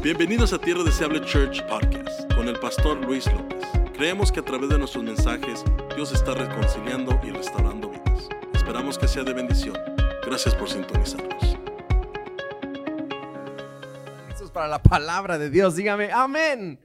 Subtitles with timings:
[0.00, 3.66] Bienvenidos a Tierra Deseable Church Podcast con el pastor Luis López.
[3.94, 5.64] Creemos que a través de nuestros mensajes
[5.96, 8.28] Dios está reconciliando y restaurando vidas.
[8.54, 9.74] Esperamos que sea de bendición.
[10.24, 11.58] Gracias por sintonizarnos.
[14.40, 15.74] Es para la palabra de Dios.
[15.74, 16.78] Dígame, amén.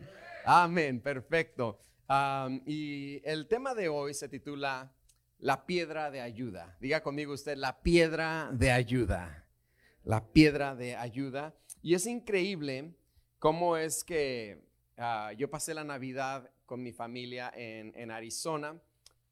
[0.43, 1.79] Amén, perfecto.
[2.65, 4.91] Y el tema de hoy se titula
[5.37, 6.77] La piedra de ayuda.
[6.81, 9.45] Diga conmigo usted, la piedra de ayuda.
[10.03, 11.53] La piedra de ayuda.
[11.83, 12.95] Y es increíble
[13.43, 14.63] cómo es que
[14.95, 18.81] ah, yo pasé la Navidad con mi familia en, Arizona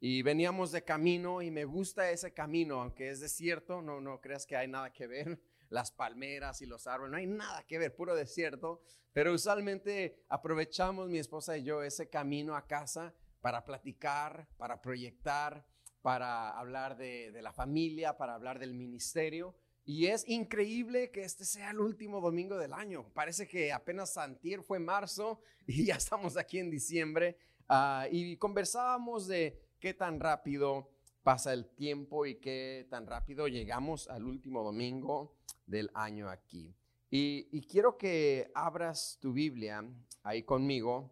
[0.02, 4.46] y veníamos de camino y me gusta ese camino, aunque es desierto, no, no creas
[4.46, 5.40] que hay nada que ver,
[5.70, 8.82] las palmeras y los árboles, no hay nada que ver, puro desierto,
[9.14, 15.66] pero usualmente aprovechamos mi esposa y yo ese camino a casa para platicar, para proyectar,
[16.02, 19.56] para hablar de la familia, para hablar del ministerio.
[19.86, 23.06] Y es increíble que este sea el último domingo del año.
[23.14, 27.38] Parece que apenas Santier fue marzo y ya estamos aquí en diciembre.
[27.68, 30.90] Ah, y conversábamos de qué tan rápido
[31.24, 36.76] pasa el tiempo y qué tan rápido llegamos al último domingo del año aquí.
[37.10, 39.84] Y, y quiero que abras tu Biblia
[40.24, 41.12] ahí conmigo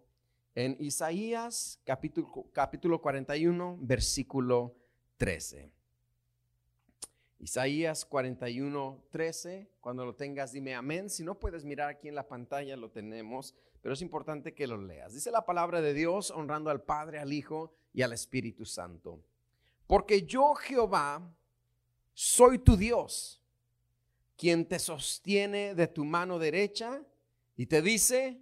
[0.55, 4.75] en Isaías capítulo, capítulo 41, versículo
[5.17, 5.78] 13.
[7.39, 9.69] Isaías 41, 13.
[9.79, 11.09] Cuando lo tengas, dime amén.
[11.09, 14.77] Si no puedes mirar aquí en la pantalla, lo tenemos, pero es importante que lo
[14.77, 15.13] leas.
[15.13, 19.23] Dice la palabra de Dios, honrando al Padre, al Hijo y al Espíritu Santo.
[19.87, 21.33] Porque yo, Jehová,
[22.13, 23.41] soy tu Dios,
[24.35, 27.01] quien te sostiene de tu mano derecha
[27.55, 28.41] y te dice,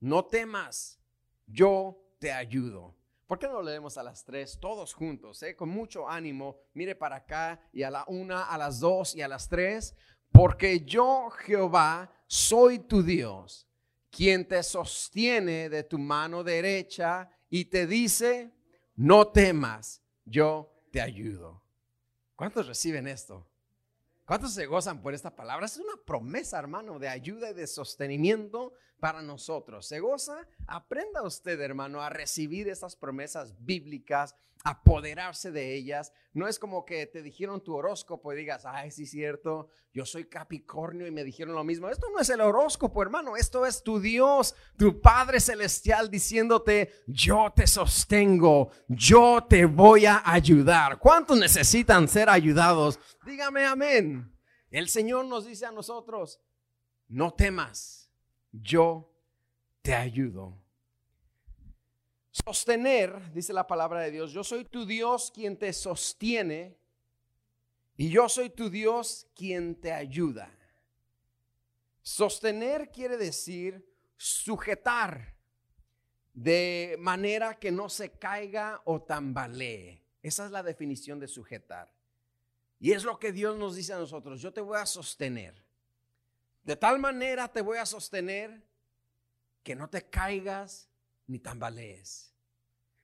[0.00, 0.98] no temas,
[1.46, 2.94] yo te ayudo.
[3.32, 5.56] ¿Por qué no leemos a las tres, todos juntos, eh?
[5.56, 6.58] con mucho ánimo?
[6.74, 9.96] Mire para acá y a la una, a las dos y a las tres.
[10.30, 13.66] Porque yo, Jehová, soy tu Dios,
[14.10, 18.52] quien te sostiene de tu mano derecha y te dice,
[18.96, 21.62] no temas, yo te ayudo.
[22.36, 23.48] ¿Cuántos reciben esto?
[24.26, 25.64] ¿Cuántos se gozan por esta palabra?
[25.64, 29.84] Es una promesa, hermano, de ayuda y de sostenimiento para nosotros.
[29.84, 30.46] ¿Se goza?
[30.64, 36.12] Aprenda usted, hermano, a recibir estas promesas bíblicas, apoderarse de ellas.
[36.32, 40.26] No es como que te dijeron tu horóscopo y digas, ay, sí, cierto, yo soy
[40.26, 41.88] Capricornio y me dijeron lo mismo.
[41.88, 47.52] Esto no es el horóscopo, hermano, esto es tu Dios, tu Padre Celestial diciéndote, yo
[47.56, 51.00] te sostengo, yo te voy a ayudar.
[51.00, 53.00] ¿Cuántos necesitan ser ayudados?
[53.26, 54.32] Dígame amén.
[54.70, 56.40] El Señor nos dice a nosotros,
[57.08, 58.01] no temas
[58.52, 59.10] yo
[59.82, 60.56] te ayudo.
[62.30, 66.78] Sostener, dice la palabra de Dios, yo soy tu Dios quien te sostiene
[67.96, 70.50] y yo soy tu Dios quien te ayuda.
[72.02, 73.86] Sostener quiere decir
[74.16, 75.36] sujetar
[76.32, 80.02] de manera que no se caiga o tambalee.
[80.22, 81.92] Esa es la definición de sujetar.
[82.80, 85.61] Y es lo que Dios nos dice a nosotros, yo te voy a sostener.
[86.62, 88.62] De tal manera te voy a sostener
[89.62, 90.88] que no te caigas
[91.26, 92.32] ni tambalees.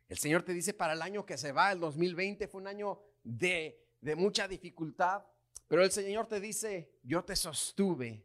[0.08, 3.00] El Señor te dice para el año que se va, el 2020 fue un año
[3.24, 5.24] de, de mucha dificultad,
[5.66, 8.24] pero el Señor te dice, yo te sostuve.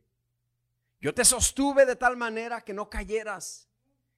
[1.01, 3.67] Yo te sostuve de tal manera que no cayeras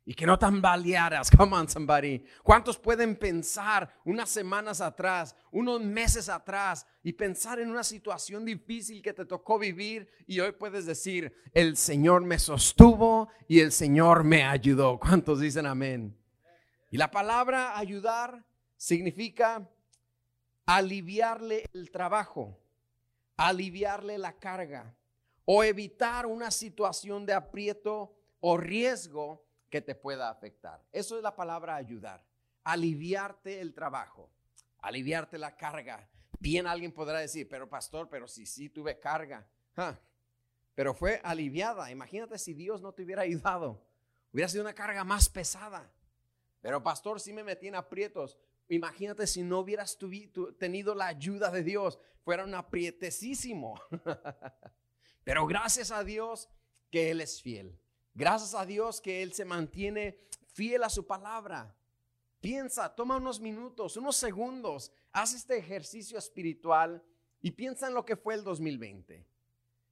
[0.05, 1.31] y que no tambalearas.
[1.31, 2.23] Come on, somebody.
[2.43, 9.01] ¿Cuántos pueden pensar unas semanas atrás, unos meses atrás y pensar en una situación difícil
[9.01, 14.23] que te tocó vivir y hoy puedes decir, el Señor me sostuvo y el Señor
[14.23, 14.99] me ayudó?
[14.99, 16.15] ¿Cuántos dicen amén?
[16.91, 18.45] Y la palabra ayudar
[18.77, 19.67] significa
[20.67, 22.59] aliviarle el trabajo,
[23.37, 24.95] aliviarle la carga
[25.45, 30.83] o evitar una situación de aprieto o riesgo que te pueda afectar.
[30.91, 32.23] Eso es la palabra ayudar.
[32.63, 34.29] Aliviarte el trabajo,
[34.79, 36.09] aliviarte la carga.
[36.39, 39.47] Bien alguien podrá decir, pero pastor, pero si sí tuve carga.
[40.73, 41.89] Pero fue aliviada.
[41.91, 43.81] Imagínate si Dios no te hubiera ayudado.
[44.31, 45.89] Hubiera sido una carga más pesada.
[46.61, 48.37] Pero pastor, si me metí en aprietos.
[48.67, 49.97] Imagínate si no hubieras
[50.57, 51.99] tenido la ayuda de Dios.
[52.23, 53.79] Fuera un aprietecísimo.
[55.23, 56.49] Pero gracias a Dios
[56.91, 57.79] que Él es fiel.
[58.15, 60.17] Gracias a Dios que Él se mantiene
[60.53, 61.75] fiel a su palabra.
[62.39, 67.03] Piensa, toma unos minutos, unos segundos, haz este ejercicio espiritual
[67.41, 69.27] y piensa en lo que fue el 2020.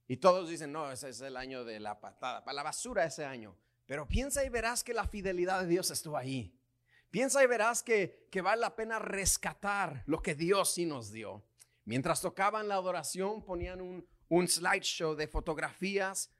[0.08, 3.26] Y todos dicen, no, ese es el año de la patada, para la basura ese
[3.26, 3.56] año.
[3.84, 6.58] Pero piensa y verás que la fidelidad de Dios estuvo ahí.
[7.10, 11.44] Piensa y verás que, que vale la pena rescatar lo que Dios sí nos dio.
[11.84, 16.30] Mientras tocaban la adoración, ponían un, un slideshow de fotografías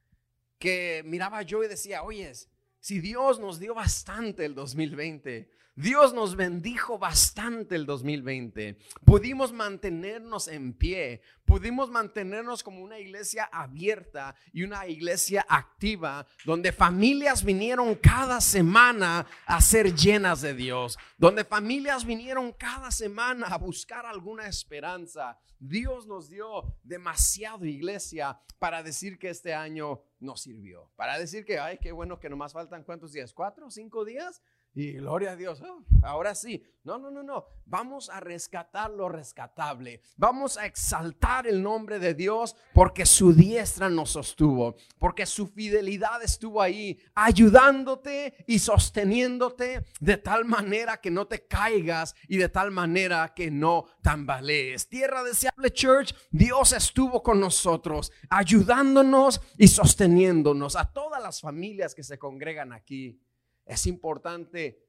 [0.64, 2.50] que miraba yo y decía, oyes,
[2.80, 8.78] si Dios nos dio bastante el 2020, Dios nos bendijo bastante el 2020.
[9.04, 16.72] Pudimos mantenernos en pie, pudimos mantenernos como una iglesia abierta y una iglesia activa, donde
[16.72, 23.58] familias vinieron cada semana a ser llenas de Dios, donde familias vinieron cada semana a
[23.58, 25.38] buscar alguna esperanza.
[25.58, 31.58] Dios nos dio demasiado iglesia para decir que este año nos sirvió, para decir que,
[31.58, 34.42] ay, qué bueno que nomás faltan cuántos días, cuatro, cinco días
[34.74, 35.62] y gloria a Dios,
[36.02, 36.62] ahora sí.
[36.84, 37.46] No, no, no, no.
[37.64, 40.02] Vamos a rescatar lo rescatable.
[40.18, 46.22] Vamos a exaltar el nombre de Dios porque su diestra nos sostuvo, porque su fidelidad
[46.22, 52.70] estuvo ahí, ayudándote y sosteniéndote de tal manera que no te caigas y de tal
[52.70, 54.86] manera que no tambalees.
[54.90, 62.02] Tierra deseable Church, Dios estuvo con nosotros, ayudándonos y sosteniéndonos a todas las familias que
[62.02, 63.18] se congregan aquí.
[63.66, 64.84] Es importante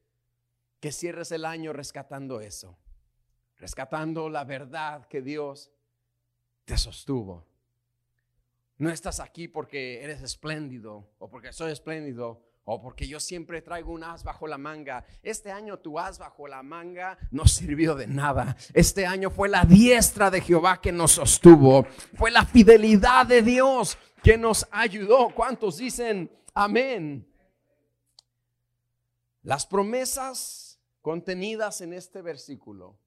[0.80, 2.78] que cierres el año rescatando eso,
[3.56, 5.70] rescatando la verdad que Dios
[6.64, 7.46] te sostuvo.
[8.78, 13.92] No estás aquí porque eres espléndido o porque soy espléndido o porque yo siempre traigo
[13.92, 15.04] un as bajo la manga.
[15.22, 18.56] Este año tu as bajo la manga no sirvió de nada.
[18.74, 21.86] Este año fue la diestra de Jehová que nos sostuvo.
[22.14, 25.30] Fue la fidelidad de Dios que nos ayudó.
[25.30, 27.26] ¿Cuántos dicen amén?
[29.46, 32.98] Las promesas contenidas en este versículo,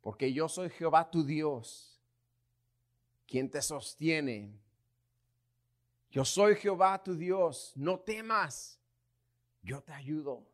[0.00, 2.02] porque yo soy Jehová tu Dios,
[3.28, 4.58] quien te sostiene.
[6.10, 8.80] Yo soy Jehová tu Dios, no temas,
[9.62, 10.44] yo te ayudo.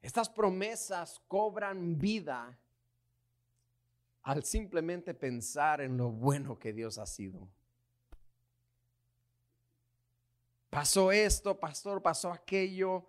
[0.00, 2.56] Estas promesas cobran vida
[4.22, 7.48] al simplemente pensar en lo bueno que Dios ha sido.
[10.70, 13.08] Pasó esto, pastor, pasó aquello,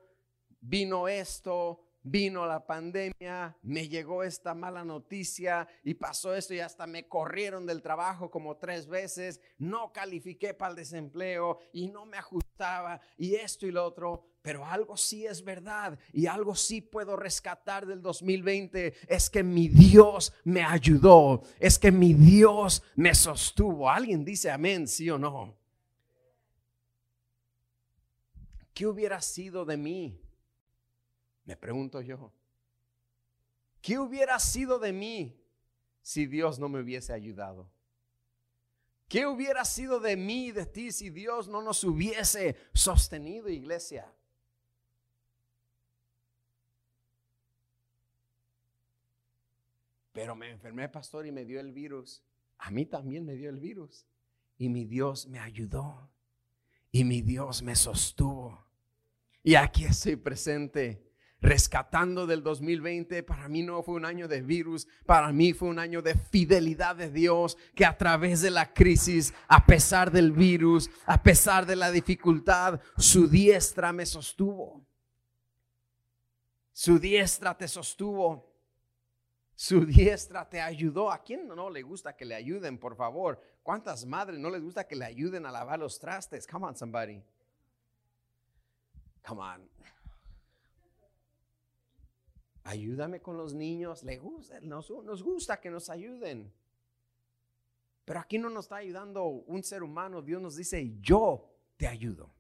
[0.68, 6.86] vino esto, vino la pandemia, me llegó esta mala noticia y pasó esto y hasta
[6.86, 12.18] me corrieron del trabajo como tres veces, no califiqué para el desempleo y no me
[12.18, 14.24] ajustaba y esto y lo otro.
[14.44, 19.68] Pero algo sí es verdad y algo sí puedo rescatar del 2020 es que mi
[19.68, 23.90] Dios me ayudó, es que mi Dios me sostuvo.
[23.90, 25.58] ¿Alguien dice amén, sí o no?
[28.76, 30.25] ¿Qué hubiera sido de mí
[31.46, 32.34] me pregunto yo,
[33.82, 35.40] ¿qué hubiera sido de mí
[36.02, 37.70] si Dios no me hubiese ayudado?
[39.08, 44.12] ¿Qué hubiera sido de mí y de ti si Dios no nos hubiese sostenido, iglesia?
[50.12, 52.24] Pero me enfermé, pastor, y me dio el virus.
[52.58, 54.08] A mí también me dio el virus.
[54.58, 56.10] Y mi Dios me ayudó.
[56.92, 58.66] Y mi Dios me sostuvo.
[59.44, 61.05] Y aquí estoy presente
[61.46, 63.24] rescatando del 2020.
[63.24, 66.96] Para mí no fue un año de virus, para mí fue un año de fidelidad
[66.96, 71.76] de Dios, que a través de la crisis, a pesar del virus, a pesar de
[71.76, 74.84] la dificultad, su diestra me sostuvo.
[76.74, 78.52] Su diestra te sostuvo.
[79.56, 81.12] Su diestra te ayudó.
[81.12, 83.40] ¿A quién no le gusta que le ayuden, por favor?
[83.64, 86.46] ¿Cuántas madres no les gusta que le ayuden a lavar los trastes?
[86.46, 87.24] Come on, somebody.
[89.26, 89.95] Come on
[92.66, 96.52] ayúdame con los niños, le gusta, nos, nos gusta que nos ayuden.
[98.04, 102.32] Pero aquí no nos está ayudando un ser humano, Dios nos dice, yo te ayudo.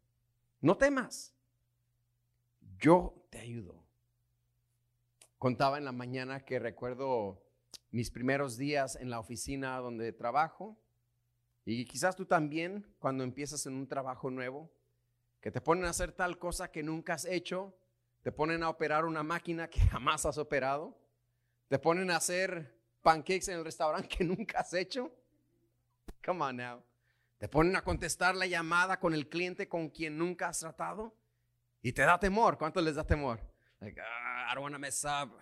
[0.62, 1.34] No temas,
[2.78, 3.84] yo te ayudo.
[5.38, 7.42] Contaba en la mañana que recuerdo
[7.92, 10.78] mis primeros días en la oficina donde trabajo
[11.66, 14.72] y quizás tú también cuando empiezas en un trabajo nuevo,
[15.40, 17.76] que te ponen a hacer tal cosa que nunca has hecho
[18.26, 20.98] te ponen a operar una máquina que jamás has operado,
[21.68, 25.12] te ponen a hacer pancakes en el restaurante que nunca has hecho.
[26.26, 26.84] Come on now.
[27.38, 31.16] Te ponen a contestar la llamada con el cliente con quien nunca has tratado
[31.84, 32.58] y te da temor.
[32.58, 33.40] ¿Cuánto les da temor?
[33.80, 35.38] Like, ah, I don't want to mess up.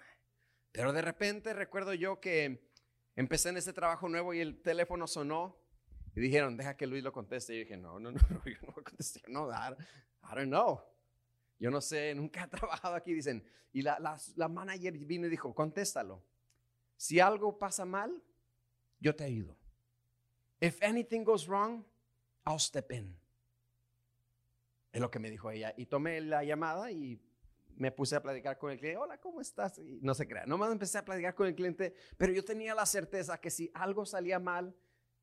[0.73, 2.69] Pero de repente recuerdo yo que
[3.15, 5.57] empecé en ese trabajo nuevo y el teléfono sonó
[6.17, 7.53] y dijeron, deja que Luis lo conteste.
[7.53, 9.23] Y yo dije, no, no, no, yo no voy a contestar.
[9.29, 10.92] No, I don't know.
[11.63, 13.41] Yo no sé, nunca he trabajado aquí, dicen.
[13.71, 13.97] Y la,
[14.35, 16.21] la, manager vino y dijo, contéstalo.
[16.97, 18.21] Si algo pasa mal,
[18.99, 19.57] yo te ayudo.
[20.59, 21.85] If anything goes wrong,
[22.45, 23.17] I'll step in.
[24.91, 25.73] Es lo que me dijo ella.
[25.77, 27.21] Y tomé la llamada y
[27.77, 28.97] me puse a platicar con el cliente.
[28.97, 29.79] Hola, ¿cómo estás?
[29.79, 30.45] Y no se crea.
[30.45, 34.05] Nomás empecé a platicar con el cliente, pero yo tenía la certeza que si algo
[34.05, 34.75] salía mal,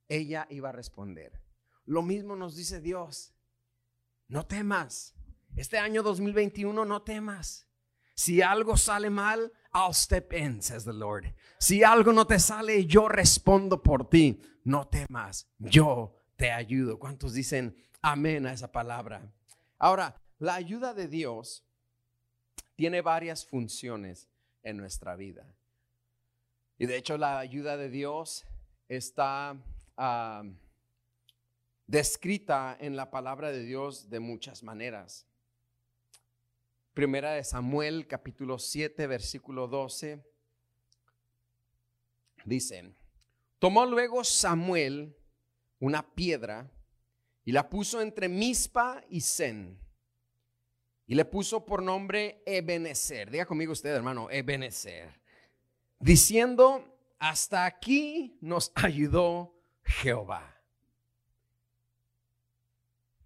[0.08, 1.38] ella iba a responder.
[1.84, 3.34] Lo mismo nos dice Dios.
[4.26, 5.19] no temas.
[5.56, 7.66] Este año 2021, no temas.
[8.14, 11.34] Si algo sale mal, I'll step in, says the Lord.
[11.58, 14.40] Si algo no te sale, yo respondo por ti.
[14.64, 16.98] No temas, yo te ayudo.
[16.98, 19.32] ¿Cuántos dicen amén a esa palabra?
[19.78, 21.64] Ahora, la ayuda de Dios
[22.76, 24.28] tiene varias funciones
[24.62, 25.54] en nuestra vida.
[26.78, 28.46] Y de hecho la ayuda de Dios
[28.88, 29.56] está
[29.96, 30.42] ah,
[31.86, 35.26] descrita en la palabra de Dios de muchas maneras.
[36.94, 40.24] Primera de Samuel, capítulo 7, versículo 12.
[42.44, 42.96] Dicen,
[43.60, 45.16] tomó luego Samuel
[45.78, 46.68] una piedra
[47.44, 49.78] y la puso entre Mispa y Sen.
[51.06, 53.30] Y le puso por nombre Ebenezer.
[53.30, 55.20] Diga conmigo usted, hermano, Ebenezer.
[56.00, 59.54] Diciendo, hasta aquí nos ayudó
[59.84, 60.60] Jehová.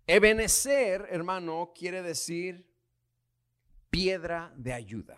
[0.07, 2.74] Ebenezer, hermano, quiere decir
[3.95, 5.17] piedra de ayuda.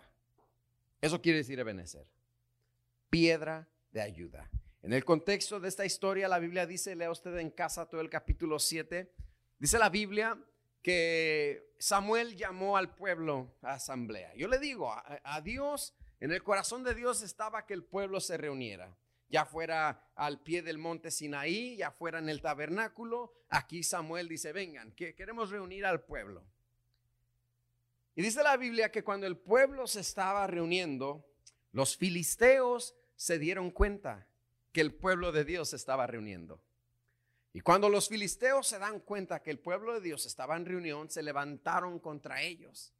[1.01, 2.05] Eso quiere decir Ebenezer.
[3.09, 4.51] Piedra de ayuda.
[4.83, 8.09] En el contexto de esta historia, la Biblia dice, lea usted en casa todo el
[8.11, 9.11] capítulo 7,
[9.57, 10.37] dice la Biblia
[10.83, 14.35] que Samuel llamó al pueblo a asamblea.
[14.35, 18.19] Yo le digo, a, a Dios, en el corazón de Dios estaba que el pueblo
[18.19, 18.95] se reuniera
[19.29, 24.53] ya fuera al pie del monte Sinaí, ya fuera en el tabernáculo, aquí Samuel dice,
[24.53, 26.45] vengan, que queremos reunir al pueblo.
[28.17, 31.23] Y dice la Biblia que cuando el pueblo se estaba reuniendo,
[31.71, 34.27] los filisteos se dieron cuenta
[34.71, 36.59] que el pueblo de Dios se estaba reuniendo.
[37.53, 41.11] Y cuando los filisteos se dan cuenta que el pueblo de Dios estaba en reunión,
[41.11, 42.91] se levantaron contra ellos.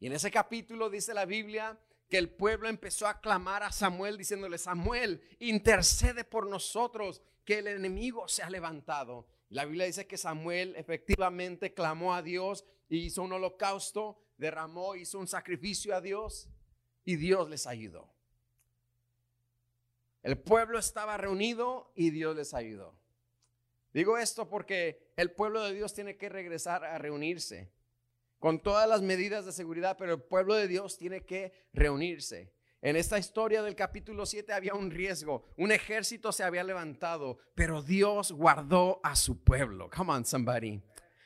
[0.00, 4.16] Y en ese capítulo dice la Biblia que el pueblo empezó a clamar a Samuel
[4.16, 9.26] diciéndole, Samuel, intercede por nosotros, que el enemigo se ha levantado.
[9.50, 12.64] La Biblia dice que Samuel efectivamente clamó a Dios
[12.96, 16.48] hizo un holocausto, derramó, hizo un sacrificio a Dios
[17.04, 18.12] y Dios les ayudó.
[20.22, 22.96] El pueblo estaba reunido y Dios les ayudó.
[23.92, 27.72] Digo esto porque el pueblo de Dios tiene que regresar a reunirse
[28.38, 32.52] con todas las medidas de seguridad, pero el pueblo de Dios tiene que reunirse.
[32.80, 37.82] En esta historia del capítulo 7 había un riesgo, un ejército se había levantado, pero
[37.82, 39.88] Dios guardó a su pueblo.
[39.88, 40.82] Come on, somebody.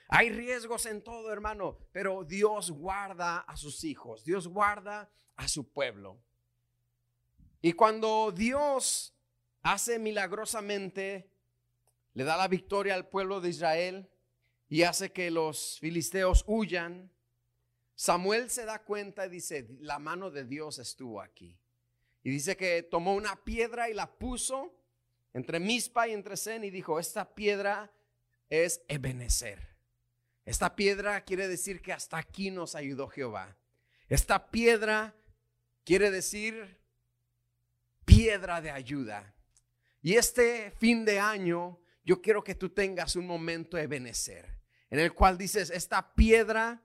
[0.08, 5.68] Hay riesgos en todo, hermano, pero Dios guarda a sus hijos, Dios guarda a su
[5.68, 6.18] pueblo.
[7.60, 9.14] Y cuando Dios
[9.62, 11.30] hace milagrosamente,
[12.14, 14.08] le da la victoria al pueblo de Israel,
[14.68, 17.10] y hace que los filisteos huyan.
[17.94, 21.58] Samuel se da cuenta y dice, la mano de Dios estuvo aquí.
[22.22, 24.74] Y dice que tomó una piedra y la puso
[25.32, 27.92] entre Mispa y entre Zen y dijo, esta piedra
[28.48, 29.75] es Ebenezer.
[30.46, 33.56] Esta piedra quiere decir que hasta aquí nos ayudó Jehová.
[34.08, 35.14] Esta piedra
[35.84, 36.80] quiere decir
[38.06, 39.34] piedra de ayuda.
[40.00, 44.56] Y este fin de año yo quiero que tú tengas un momento Ebenezer
[44.90, 46.82] en el cual dices, esta piedra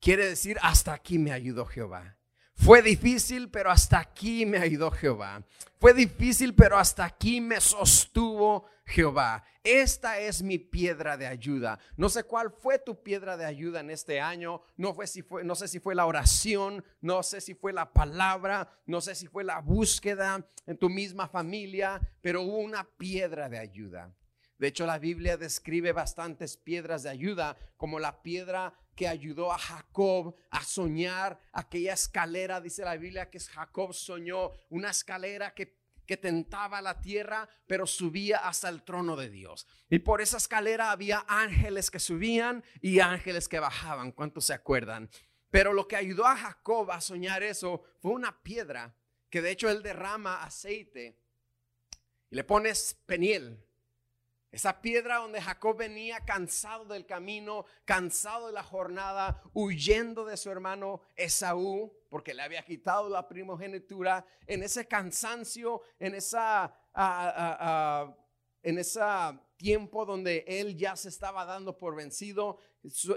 [0.00, 2.18] quiere decir, hasta aquí me ayudó Jehová.
[2.54, 5.42] Fue difícil, pero hasta aquí me ayudó Jehová.
[5.80, 9.44] Fue difícil, pero hasta aquí me sostuvo Jehová.
[9.64, 11.78] Esta es mi piedra de ayuda.
[11.96, 14.62] No sé cuál fue tu piedra de ayuda en este año.
[14.76, 18.68] No, si fue, no sé si fue la oración, no sé si fue la palabra,
[18.86, 23.58] no sé si fue la búsqueda en tu misma familia, pero hubo una piedra de
[23.58, 24.12] ayuda.
[24.58, 28.74] De hecho, la Biblia describe bastantes piedras de ayuda, como la piedra
[29.06, 32.60] ayudó a Jacob a soñar aquella escalera.
[32.60, 38.38] Dice la Biblia que Jacob soñó una escalera que, que tentaba la tierra, pero subía
[38.38, 39.66] hasta el trono de Dios.
[39.88, 44.12] Y por esa escalera había ángeles que subían y ángeles que bajaban.
[44.12, 45.10] ¿Cuántos se acuerdan?
[45.50, 48.96] Pero lo que ayudó a Jacob a soñar eso fue una piedra
[49.28, 51.18] que de hecho él derrama aceite
[52.30, 53.62] y le pones peniel
[54.52, 60.50] esa piedra donde Jacob venía cansado del camino, cansado de la jornada, huyendo de su
[60.50, 66.70] hermano Esaú, porque le había quitado la primogenitura, en ese cansancio, en esa,
[68.62, 69.00] en ese
[69.62, 72.58] tiempo donde él ya se estaba dando por vencido,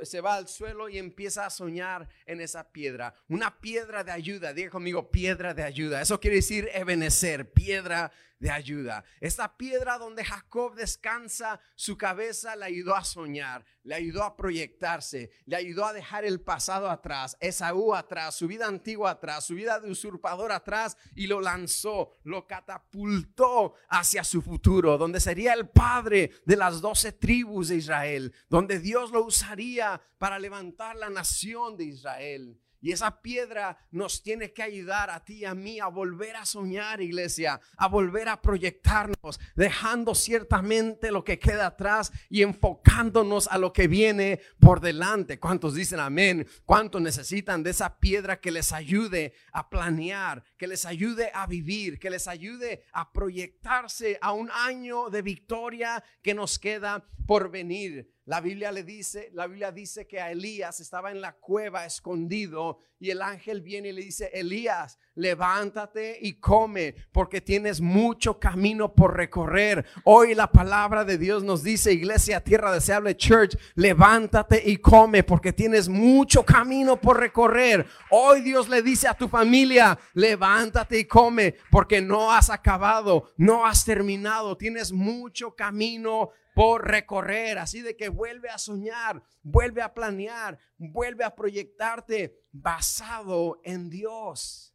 [0.03, 3.15] se va al suelo y empieza a soñar en esa piedra.
[3.27, 6.01] Una piedra de ayuda, diga conmigo, piedra de ayuda.
[6.01, 9.03] Eso quiere decir ebenecer, piedra de ayuda.
[9.19, 15.31] Esta piedra donde Jacob descansa su cabeza le ayudó a soñar, le ayudó a proyectarse,
[15.45, 19.79] le ayudó a dejar el pasado atrás, Esaú atrás, su vida antigua atrás, su vida
[19.79, 26.31] de usurpador atrás y lo lanzó, lo catapultó hacia su futuro, donde sería el padre
[26.45, 31.85] de las doce tribus de Israel, donde Dios lo usaría para levantar la nación de
[31.85, 32.61] Israel.
[32.85, 36.45] Y esa piedra nos tiene que ayudar a ti y a mí a volver a
[36.45, 43.57] soñar, iglesia, a volver a proyectarnos, dejando ciertamente lo que queda atrás y enfocándonos a
[43.57, 45.39] lo que viene por delante.
[45.39, 46.47] ¿Cuántos dicen amén?
[46.63, 51.97] ¿Cuántos necesitan de esa piedra que les ayude a planear, que les ayude a vivir,
[51.97, 58.14] que les ayude a proyectarse a un año de victoria que nos queda por venir?
[58.27, 62.79] La Biblia le dice, la Biblia dice que a Elías estaba en la cueva escondido
[62.99, 68.95] y el ángel viene y le dice, Elías, levántate y come porque tienes mucho camino
[68.95, 69.85] por recorrer.
[70.05, 75.53] Hoy la palabra de Dios nos dice, Iglesia Tierra Deseable Church, levántate y come porque
[75.53, 77.85] tienes mucho camino por recorrer.
[78.09, 83.67] Hoy Dios le dice a tu familia, levántate y come porque no has acabado, no
[83.67, 87.59] has terminado, tienes mucho camino por recorrer.
[87.59, 94.73] Así de que vuelve a soñar, vuelve a planear, vuelve a proyectarte basado en Dios.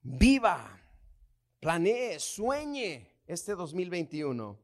[0.00, 0.80] Viva,
[1.60, 4.58] planee, sueñe este 2021.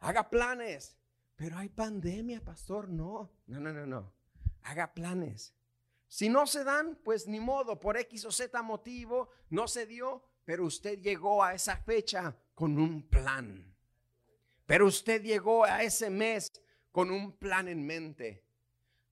[0.00, 0.96] Haga planes.
[1.36, 2.88] Pero hay pandemia, pastor.
[2.88, 4.12] No, no, no, no, no.
[4.62, 5.54] Haga planes.
[6.08, 10.24] Si no se dan, pues ni modo, por X o Z motivo, no se dio,
[10.44, 13.72] pero usted llegó a esa fecha con un plan.
[14.66, 16.50] Pero usted llegó a ese mes
[16.90, 18.44] con un plan en mente.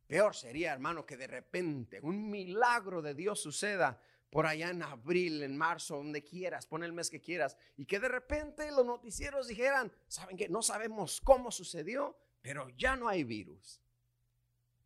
[0.09, 5.45] Peor sería, hermano, que de repente un milagro de Dios suceda por allá en abril,
[5.45, 9.47] en marzo, donde quieras, pon el mes que quieras, y que de repente los noticieros
[9.47, 13.81] dijeran, ¿saben que No sabemos cómo sucedió, pero ya no hay virus,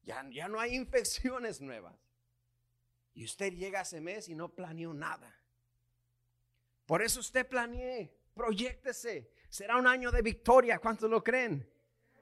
[0.02, 1.96] ya, ya no hay infecciones nuevas.
[3.14, 5.34] Y usted llega ese mes y no planeó nada.
[6.84, 9.30] Por eso usted planeé proyectese.
[9.48, 10.78] Será un año de victoria.
[10.78, 11.68] ¿Cuántos lo creen?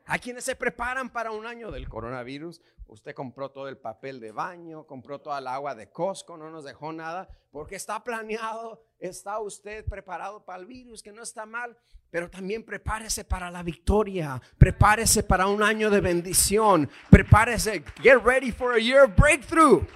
[0.06, 2.62] Hay quienes se preparan para un año del coronavirus.
[2.86, 6.64] Usted compró todo el papel de baño, compró toda el agua de Costco, no nos
[6.64, 11.76] dejó nada, porque está planeado, está usted preparado para el virus, que no está mal,
[12.10, 18.50] pero también prepárese para la victoria, prepárese para un año de bendición, prepárese, get ready
[18.50, 19.86] for a year of breakthrough,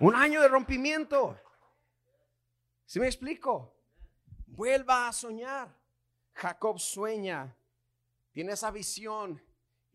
[0.00, 1.38] un año de rompimiento.
[2.84, 3.75] ¿Sí me explico?
[4.56, 5.68] Vuelva a soñar.
[6.32, 7.54] Jacob sueña,
[8.32, 9.40] tiene esa visión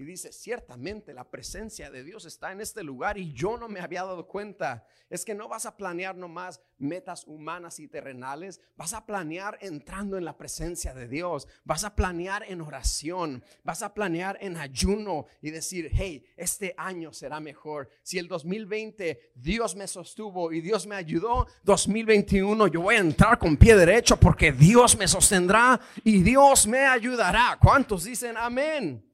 [0.02, 3.80] y dice, ciertamente la presencia de Dios está en este lugar y yo no me
[3.80, 4.84] había dado cuenta.
[5.12, 10.18] Es que no vas a planear nomás metas humanas y terrenales, vas a planear entrando
[10.18, 15.28] en la presencia de Dios, vas a planear en oración, vas a planear en ayuno
[15.40, 17.88] y decir, hey, este año será mejor.
[18.02, 23.38] Si el 2020 Dios me sostuvo y Dios me ayudó, 2021 yo voy a entrar
[23.38, 27.60] con pie derecho porque Dios me sostendrá y Dios me ayudará.
[27.62, 29.11] ¿Cuántos dicen amén?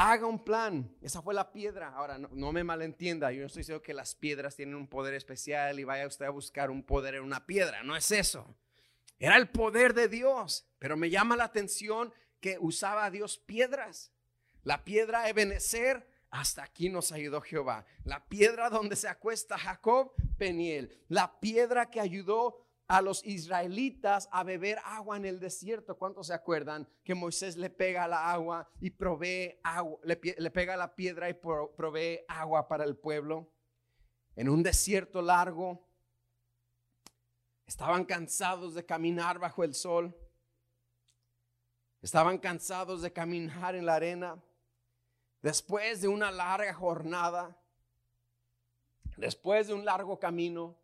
[0.00, 0.96] Haga un plan.
[1.02, 1.88] Esa fue la piedra.
[1.88, 3.32] Ahora, no, me malentienda.
[3.32, 6.30] Yo no estoy diciendo que las piedras tienen un poder especial y vaya usted a
[6.30, 7.82] buscar un poder en una piedra.
[7.82, 8.56] No es eso.
[9.18, 10.68] Era el poder de Dios.
[10.78, 14.12] Pero me llama la atención que usaba Dios piedras.
[14.62, 17.84] La piedra Ebenezer, hasta aquí nos ayudó Jehová.
[18.04, 20.96] La piedra donde se acuesta Jacob, Peniel.
[21.08, 25.98] La piedra que ayudó a los israelitas a beber agua en el desierto.
[25.98, 30.16] ¿Cuántos se acuerdan que Moisés le pega la agua y provee agua, le,
[30.50, 33.52] pega la piedra y provee agua para el pueblo?
[34.34, 35.86] En un desierto largo,
[37.66, 40.16] estaban cansados de caminar bajo el sol,
[42.00, 44.42] estaban cansados de caminar en la arena.
[45.42, 47.60] Después de una larga jornada,
[49.18, 50.74] después de un largo camino,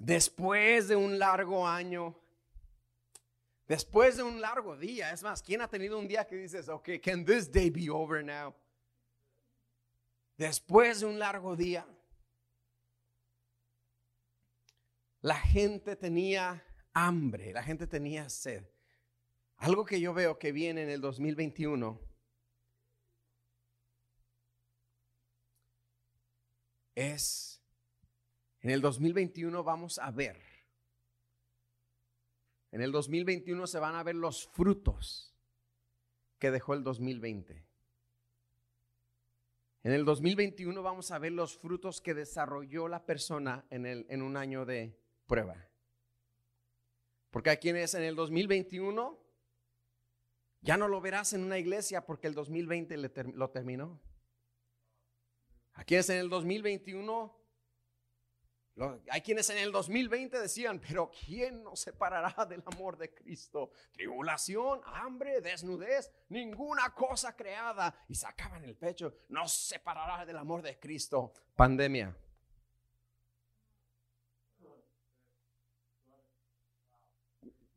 [0.00, 2.18] Después de un largo año,
[3.68, 6.88] después de un largo día, es más, ¿quién ha tenido un día que dices, ok,
[7.04, 8.54] can this day be over now?
[10.38, 11.86] Después de un largo día,
[15.20, 18.64] la gente tenía hambre, la gente tenía sed.
[19.56, 22.00] Algo que yo veo que viene en el 2021
[26.94, 27.49] es
[28.62, 30.40] en el 2021 vamos a ver.
[32.72, 35.34] En el 2021 se van a ver los frutos
[36.38, 37.66] que dejó el 2020.
[39.82, 44.22] En el 2021 vamos a ver los frutos que desarrolló la persona en, el, en
[44.22, 45.68] un año de prueba.
[47.30, 49.18] Porque a quienes en el 2021
[50.60, 54.00] ya no lo verás en una iglesia porque el 2020 lo terminó.
[55.72, 57.39] A quienes en el 2021
[59.10, 63.72] hay quienes en el 2020 decían, pero ¿quién nos separará del amor de Cristo?
[63.92, 67.94] Tribulación, hambre, desnudez, ninguna cosa creada.
[68.08, 71.32] Y sacaban el pecho, nos separará del amor de Cristo.
[71.56, 72.16] Pandemia.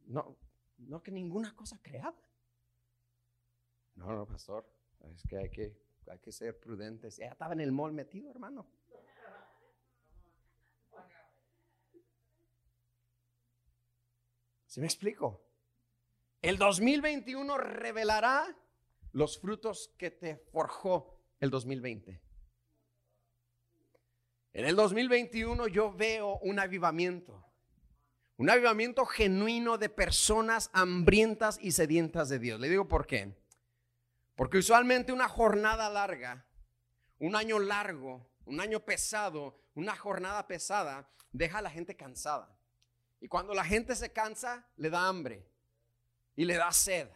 [0.05, 0.37] No,
[0.77, 2.15] no que ninguna cosa creada.
[3.95, 4.65] No, no, pastor,
[5.15, 5.75] es que hay que,
[6.07, 7.17] hay que ser prudentes.
[7.17, 8.67] Ya estaba en el mall metido, hermano.
[14.73, 15.45] ¿Se me explico?
[16.41, 18.57] El 2021 revelará
[19.11, 22.19] los frutos que te forjó el 2020.
[24.53, 27.45] En el 2021 yo veo un avivamiento.
[28.37, 32.59] Un avivamiento genuino de personas hambrientas y sedientas de Dios.
[32.59, 33.37] Le digo por qué.
[34.33, 36.47] Porque usualmente una jornada larga,
[37.19, 42.57] un año largo, un año pesado, una jornada pesada, deja a la gente cansada.
[43.23, 45.47] Y cuando la gente se cansa, le da hambre
[46.35, 47.07] y le da sed.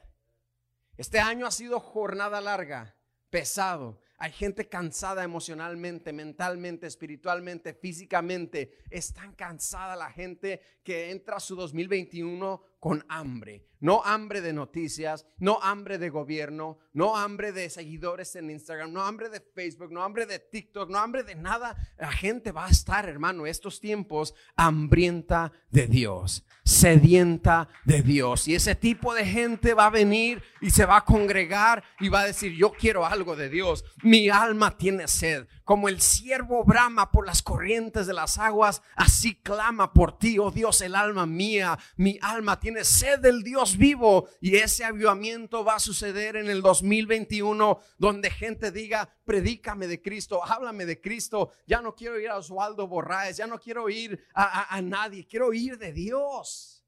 [0.96, 2.96] Este año ha sido jornada larga,
[3.30, 4.00] pesado.
[4.18, 8.86] Hay gente cansada emocionalmente, mentalmente, espiritualmente, físicamente.
[8.90, 13.66] Es tan cansada la gente que entra a su 2021 con hambre.
[13.82, 19.02] No hambre de noticias, no hambre de gobierno, no hambre de seguidores en Instagram, no
[19.02, 21.76] hambre de Facebook, no hambre de TikTok, no hambre de nada.
[22.00, 28.48] La gente va a estar, hermano, estos tiempos hambrienta de Dios, sedienta de Dios.
[28.48, 32.22] Y ese tipo de gente va a venir y se va a congregar y va
[32.22, 33.84] a decir, yo quiero algo de Dios.
[34.02, 35.46] Mi alma tiene sed.
[35.68, 40.50] Como el siervo brama por las corrientes de las aguas, así clama por ti, oh
[40.50, 41.78] Dios, el alma mía.
[41.98, 44.30] Mi alma tiene sed del Dios vivo.
[44.40, 50.42] Y ese avivamiento va a suceder en el 2021, donde gente diga, predícame de Cristo,
[50.42, 51.52] háblame de Cristo.
[51.66, 55.52] Ya no quiero ir a Oswaldo Borraes, ya no quiero ir a, a nadie, quiero
[55.52, 56.86] ir de Dios.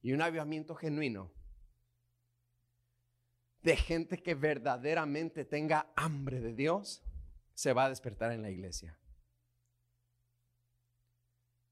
[0.00, 1.30] Y un avivamiento genuino
[3.60, 7.02] de gente que verdaderamente tenga hambre de Dios
[7.60, 8.96] se va a despertar en la iglesia.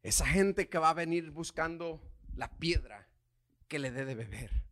[0.03, 2.03] Esa gente que va a venir buscando
[2.37, 3.09] la piedra
[3.68, 4.68] que le dé de beber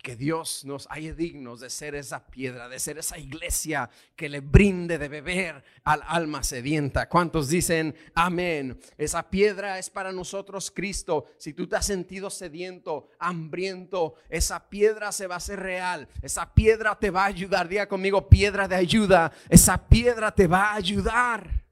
[0.00, 4.40] que Dios nos haya dignos de ser esa piedra, de ser esa iglesia que le
[4.40, 7.08] brinde de beber al alma sedienta.
[7.08, 8.80] ¿Cuántos dicen amén?
[8.96, 11.26] Esa piedra es para nosotros Cristo.
[11.38, 16.08] Si tú te has sentido sediento, hambriento, esa piedra se va a hacer real.
[16.22, 17.68] Esa piedra te va a ayudar.
[17.68, 19.32] Diga conmigo, piedra de ayuda.
[19.48, 21.64] Esa piedra te va a ayudar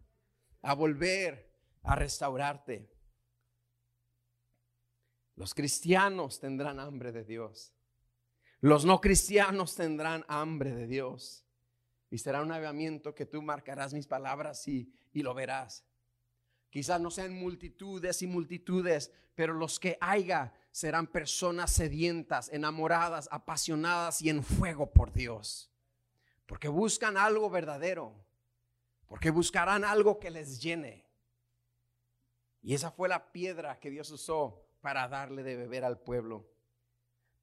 [0.63, 1.51] a volver
[1.83, 2.91] a restaurarte.
[5.35, 7.73] Los cristianos tendrán hambre de Dios.
[8.61, 11.45] Los no cristianos tendrán hambre de Dios.
[12.11, 15.85] Y será un avivamiento que tú marcarás mis palabras y, y lo verás.
[16.71, 24.23] Quizás no sean multitudes y multitudes, pero los que haya serán personas sedientas, enamoradas, apasionadas
[24.23, 25.71] y en fuego por Dios.
[26.47, 28.15] Porque buscan algo verdadero.
[29.07, 31.07] Porque buscarán algo que les llene.
[32.63, 36.47] Y esa fue la piedra que Dios usó para darle de beber al pueblo.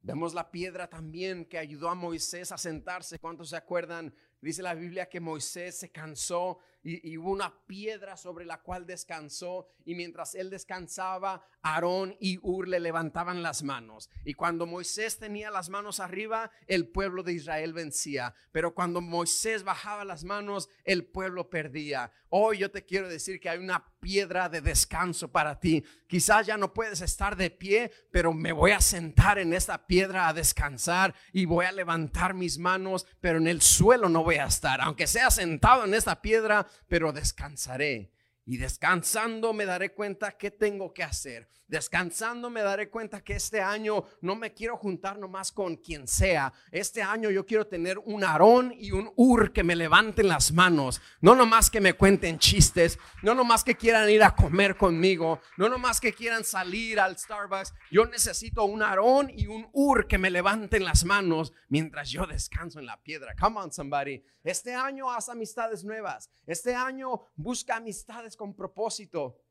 [0.05, 3.17] Vemos la piedra también que ayudó a Moisés a sentarse.
[3.17, 4.13] ¿Cuántos se acuerdan?
[4.39, 9.67] Dice la Biblia que Moisés se cansó y, hubo una piedra sobre la cual descansó
[9.85, 14.09] y mientras él descansaba, Aarón y Ur le levantaban las manos.
[14.23, 18.35] Y cuando Moisés tenía las manos arriba, el pueblo de Israel vencía.
[18.51, 22.11] Pero cuando Moisés bajaba las manos, el pueblo perdía.
[22.29, 25.83] Hoy yo te quiero decir que hay una piedra de descanso para ti.
[26.07, 30.27] Quizás ya no puedes estar de pie, pero me voy a sentar en esta piedra
[30.27, 34.45] a descansar y voy a levantar mis manos, pero en el suelo no voy a
[34.45, 34.81] estar.
[34.81, 38.11] Aunque sea sentado en esta piedra, pero descansaré.
[38.45, 41.49] Y descansando me daré cuenta qué tengo que hacer.
[41.67, 46.53] Descansando me daré cuenta que este año no me quiero juntar nomás con quien sea.
[46.71, 51.01] Este año yo quiero tener un Aarón y un Ur que me levanten las manos.
[51.21, 52.99] No nomás que me cuenten chistes.
[53.23, 55.41] No nomás que quieran ir a comer conmigo.
[55.57, 57.73] No nomás que quieran salir al Starbucks.
[57.89, 62.77] Yo necesito un Aarón y un Ur que me levanten las manos mientras yo descanso
[62.77, 63.33] en la piedra.
[63.39, 64.23] Come on, somebody.
[64.43, 66.29] Este año haz amistades nuevas.
[66.45, 69.41] Este año busca amistades con propósito.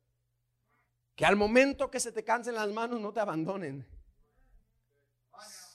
[1.14, 3.86] Que al momento que se te cansen las manos no te abandonen.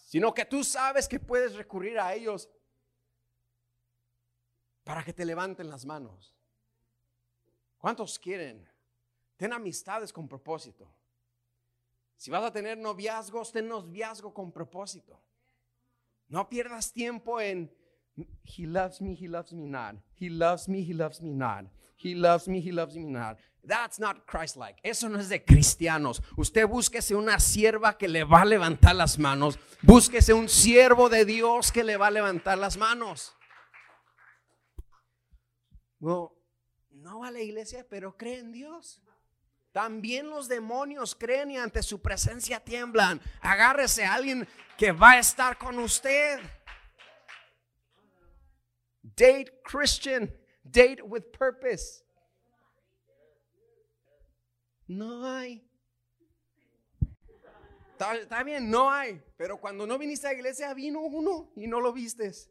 [0.05, 2.49] Sino que tú sabes que puedes recurrir a ellos
[4.83, 6.35] para que te levanten las manos.
[7.77, 8.67] ¿Cuántos quieren?
[9.37, 10.93] Ten amistades con propósito.
[12.17, 15.23] Si vas a tener noviazgos, ten noviazgo con propósito.
[16.27, 17.73] No pierdas tiempo en
[18.43, 19.95] He loves me, he loves me not.
[20.13, 21.65] He loves me, he loves me not.
[22.01, 23.37] He loves me, he loves me not.
[23.63, 24.79] That's not Christ-like.
[24.83, 26.21] Eso no es de cristianos.
[26.37, 29.59] Usted búsquese una sierva que le va a levantar las manos.
[29.81, 33.35] Búsquese un siervo de Dios que le va a levantar las manos.
[35.99, 36.29] Well,
[36.89, 39.01] no va a la iglesia, pero cree en Dios.
[39.73, 43.21] También los demonios creen y ante su presencia tiemblan.
[43.41, 46.39] Agárrese a alguien que va a estar con usted.
[49.01, 50.33] Date Christian,
[50.71, 52.03] date with purpose.
[54.87, 55.63] No hay.
[57.97, 59.21] Está, está bien, no hay.
[59.37, 62.49] Pero cuando no viniste a la iglesia, vino uno y no lo vistes.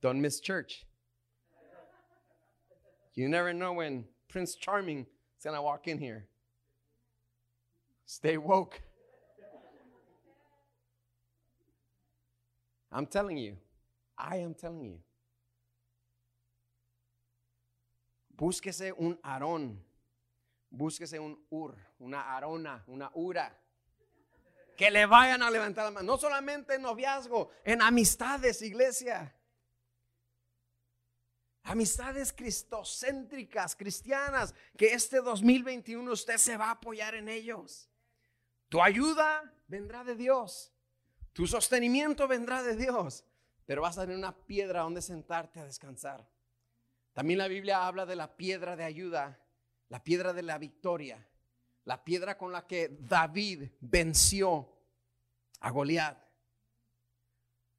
[0.00, 0.86] Don't miss church.
[3.14, 6.26] You never know when Prince Charming is going to walk in here.
[8.06, 8.80] Stay woke.
[12.90, 13.56] I'm telling you.
[14.16, 14.98] I am telling you.
[18.40, 19.84] Búsquese un Aarón.
[20.70, 23.54] Búsquese un Ur, una Arona, una Ura.
[24.78, 26.06] Que le vayan a levantar la mano.
[26.06, 29.36] No solamente en noviazgo, en amistades, iglesia.
[31.64, 37.90] Amistades cristocéntricas, cristianas, que este 2021 usted se va a apoyar en ellos.
[38.70, 40.72] Tu ayuda vendrá de Dios.
[41.34, 43.22] Tu sostenimiento vendrá de Dios.
[43.66, 46.26] Pero vas a tener una piedra donde sentarte a descansar.
[47.12, 49.38] También la Biblia habla de la piedra de ayuda,
[49.88, 51.26] la piedra de la victoria,
[51.84, 54.68] la piedra con la que David venció
[55.60, 56.18] a Goliat.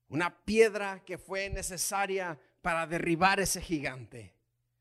[0.10, 4.36] Una piedra que fue necesaria para derribar ese gigante.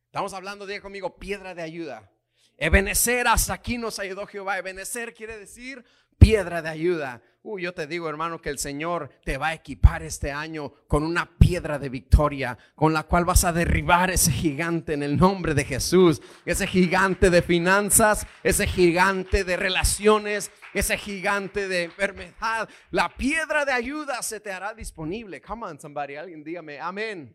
[0.06, 2.10] Estamos hablando, diga conmigo, piedra de ayuda.
[2.56, 4.58] Ebenecer, hasta aquí nos ayudó Jehová.
[4.58, 5.84] Ebenecer quiere decir
[6.20, 7.22] piedra de ayuda.
[7.42, 11.02] Uy, yo te digo, hermano, que el Señor te va a equipar este año con
[11.02, 15.54] una piedra de victoria, con la cual vas a derribar ese gigante en el nombre
[15.54, 16.20] de Jesús.
[16.44, 22.68] Ese gigante de finanzas, ese gigante de relaciones, ese gigante de enfermedad.
[22.90, 25.40] La piedra de ayuda se te hará disponible.
[25.40, 27.34] Come on, somebody, alguien dígame, amén.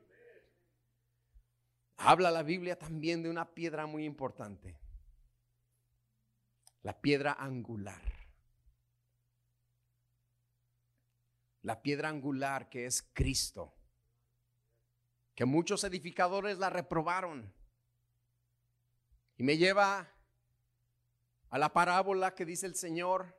[1.97, 4.77] Habla la Biblia también de una piedra muy importante.
[6.83, 8.14] La piedra angular.
[11.65, 13.73] La piedra angular que es Cristo.
[15.33, 17.51] Que muchos edificadores la reprobaron.
[19.35, 20.07] Y me lleva
[21.49, 23.35] a la parábola que dice el Señor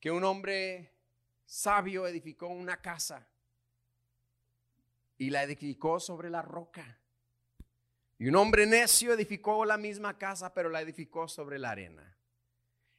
[0.00, 0.94] que un hombre
[1.44, 3.28] sabio edificó una casa
[5.18, 6.98] y la edificó sobre la roca.
[8.18, 12.16] Y un hombre necio edificó la misma casa, pero la edificó sobre la arena.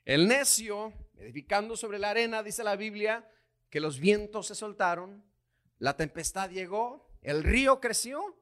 [0.05, 3.27] El necio, edificando sobre la arena, dice la Biblia,
[3.73, 5.25] que los vientos se soltaron,
[5.79, 8.37] la tempestad llegó, el río creció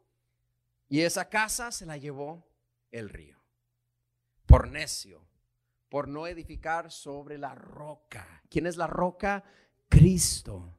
[0.90, 2.46] y esa casa se la llevó
[2.92, 3.42] el río.
[4.46, 5.26] Por necio,
[5.88, 8.44] por no edificar sobre la roca.
[8.50, 9.46] ¿Quién es la roca?
[9.88, 10.78] Cristo.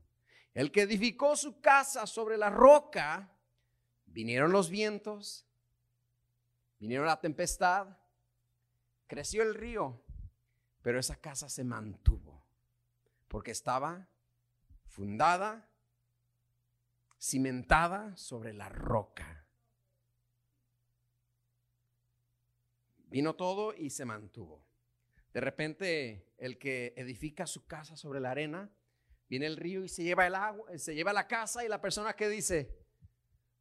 [0.52, 3.32] El que edificó su casa sobre la roca,
[4.04, 5.46] vinieron los vientos,
[6.78, 7.96] vinieron la tempestad,
[9.06, 10.04] creció el río,
[10.82, 12.44] pero esa casa se mantuvo
[13.28, 14.10] porque estaba
[14.92, 15.70] fundada,
[17.18, 19.46] cimentada sobre la roca.
[23.06, 24.62] Vino todo y se mantuvo.
[25.32, 28.70] De repente, el que edifica su casa sobre la arena,
[29.28, 32.12] viene el río y se lleva el agua, se lleva la casa y la persona
[32.14, 32.76] que dice,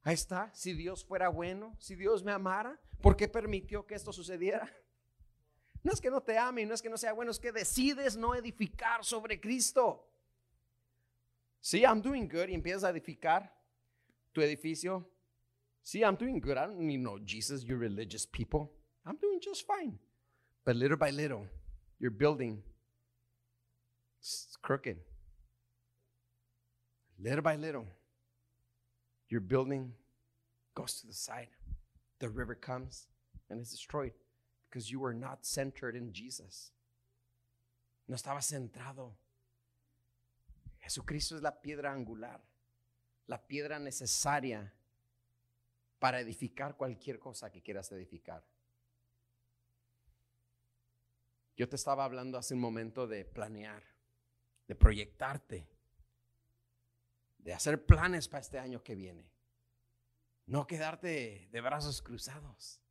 [0.02, 4.12] ahí está, si Dios fuera bueno, si Dios me amara, ¿por qué permitió que esto
[4.12, 4.70] sucediera?
[5.84, 8.15] No es que no te ame, no es que no sea bueno, es que decides
[8.15, 10.11] no edificar sobre Cristo.
[11.62, 13.52] Sí, I'm doing good y empiezas a edificar
[14.34, 15.06] tu edificio.
[15.84, 16.58] Sí, I'm doing good.
[16.58, 18.71] I don't need no Jesus, you religious people.
[19.06, 20.00] I'm doing just fine.
[20.65, 21.47] But little by little,
[22.00, 22.62] your building
[24.21, 24.97] is crooked.
[27.19, 27.86] Little by little,
[29.30, 29.93] your building
[30.76, 31.50] goes to the side.
[32.19, 33.08] The river comes
[33.50, 34.13] and it's destroyed
[34.69, 36.71] because you were not centered in Jesus.
[38.08, 39.12] No estaba centrado
[40.92, 42.44] Jesucristo es la piedra angular,
[43.28, 44.74] la piedra necesaria
[46.00, 48.44] para edificar cualquier cosa que quieras edificar.
[51.56, 53.82] Yo te estaba hablando hace un momento de planear,
[54.68, 55.66] de proyectarte,
[57.38, 59.32] de hacer planes para este año que viene.
[60.46, 62.82] No quedarte de brazos cruzados.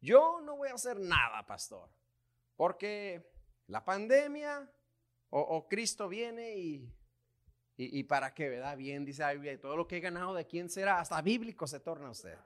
[0.00, 1.90] Yo no voy a hacer nada, pastor,
[2.54, 3.28] porque
[3.66, 4.70] la pandemia
[5.30, 6.92] o, Cristo viene y
[7.76, 8.76] Y, para que, ¿verdad?
[8.76, 11.00] Bien, dice la todo lo que he ganado, ¿de quién será?
[11.00, 12.36] Hasta bíblico se torna usted.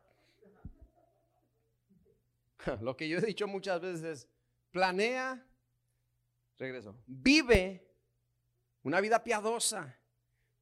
[2.81, 4.29] Lo que yo he dicho muchas veces es,
[4.71, 5.45] planea,
[6.57, 7.85] regreso, vive
[8.83, 9.99] una vida piadosa,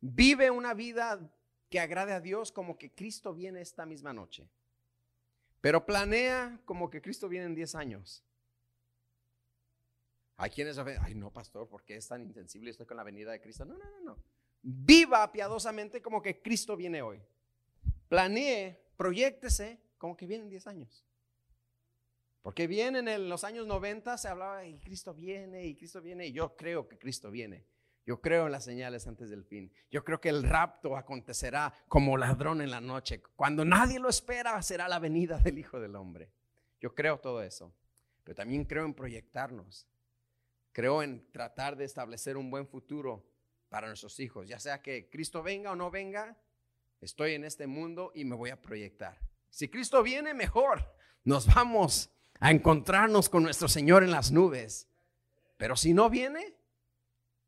[0.00, 1.20] vive una vida
[1.68, 4.48] que agrade a Dios como que Cristo viene esta misma noche.
[5.60, 8.24] Pero planea como que Cristo viene en 10 años.
[10.36, 12.70] Hay quienes dicen, ay no, pastor, ¿por qué es tan insensible?
[12.70, 13.64] Estoy con la venida de Cristo.
[13.64, 14.18] No, no, no, no.
[14.62, 17.20] Viva piadosamente como que Cristo viene hoy.
[18.08, 21.04] Planee, proyectese como que viene en 10 años.
[22.42, 26.32] Porque bien en los años 90 se hablaba y Cristo viene y Cristo viene y
[26.32, 27.64] yo creo que Cristo viene.
[28.04, 29.72] Yo creo en las señales antes del fin.
[29.90, 33.22] Yo creo que el rapto acontecerá como ladrón en la noche.
[33.36, 36.32] Cuando nadie lo espera será la venida del Hijo del Hombre.
[36.80, 37.72] Yo creo todo eso.
[38.24, 39.86] Pero también creo en proyectarnos.
[40.72, 43.28] Creo en tratar de establecer un buen futuro
[43.68, 44.48] para nuestros hijos.
[44.48, 46.38] Ya sea que Cristo venga o no venga,
[47.00, 49.18] estoy en este mundo y me voy a proyectar.
[49.50, 50.96] Si Cristo viene, mejor.
[51.24, 54.88] Nos vamos a encontrarnos con nuestro Señor en las nubes.
[55.58, 56.56] Pero si no viene,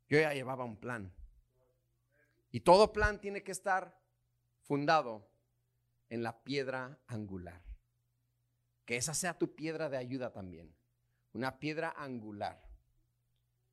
[0.07, 1.13] yo ya llevaba un plan.
[2.51, 3.99] Y todo plan tiene que estar
[4.61, 5.29] fundado
[6.09, 7.61] en la piedra angular.
[8.85, 10.75] Que esa sea tu piedra de ayuda también.
[11.33, 12.64] Una piedra angular.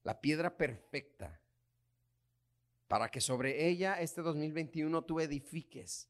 [0.02, 1.40] La piedra perfecta.
[2.88, 6.08] Para que sobre ella este 2021 tú edifiques.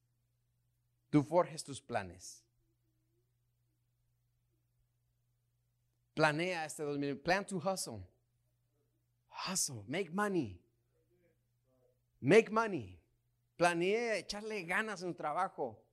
[1.11, 2.45] Tú forjes tus planes.
[6.15, 7.23] Planea este 2021.
[7.23, 8.07] Plan to hustle.
[9.47, 10.61] Hustle, make money.
[12.21, 12.99] Make money.
[13.57, 15.85] Planeé echarle ganas en un trabajo.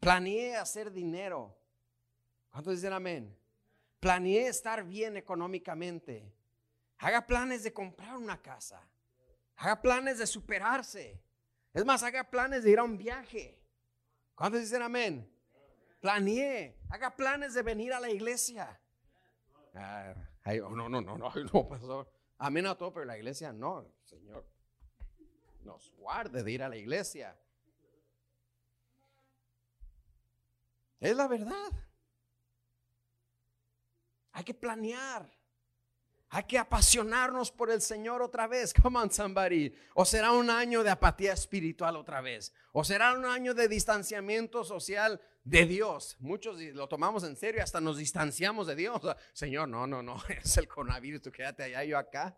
[0.00, 1.56] Planeé hacer dinero.
[2.50, 3.36] ¿Cuántos dicen amén?
[4.00, 6.32] Planeé estar bien económicamente.
[6.98, 8.82] Haga planes de comprar una casa.
[9.56, 11.20] Haga planes de superarse.
[11.72, 13.60] Es más, haga planes de ir a un viaje.
[14.34, 15.30] ¿Cuántos dicen amén?
[16.00, 16.78] Planeé.
[16.90, 18.80] Haga planes de venir a la iglesia.
[19.74, 20.14] Ah,
[20.64, 22.10] oh, no, no, no, no, no, pastor.
[22.38, 24.46] Amén a todo, pero la iglesia no, Señor.
[25.60, 27.36] Nos guarde de ir a la iglesia.
[31.00, 31.70] Es la verdad.
[34.32, 35.37] Hay que planear.
[36.30, 38.74] Hay que apasionarnos por el Señor otra vez.
[38.74, 39.74] Come on, somebody.
[39.94, 42.52] O será un año de apatía espiritual otra vez.
[42.72, 46.16] O será un año de distanciamiento social de Dios.
[46.20, 49.00] Muchos lo tomamos en serio, hasta nos distanciamos de Dios.
[49.32, 52.36] Señor, no, no, no, es el coronavirus, tú quédate allá, yo acá.